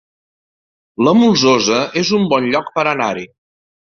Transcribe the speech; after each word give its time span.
La 1.07 1.13
Molsosa 1.17 1.77
es 2.03 2.11
un 2.19 2.25
bon 2.33 2.47
lloc 2.55 2.71
per 2.79 2.89
anar-hi 2.97 3.29